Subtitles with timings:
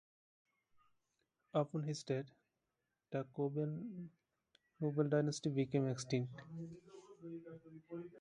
[1.53, 2.25] Upon his death,
[3.11, 4.07] the Cobenzl
[4.79, 6.41] noble dynasty became extinct.